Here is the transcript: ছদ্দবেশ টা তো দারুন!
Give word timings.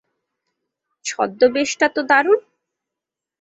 ছদ্দবেশ 1.05 1.69
টা 1.79 1.87
তো 1.95 2.01
দারুন! 2.03 2.39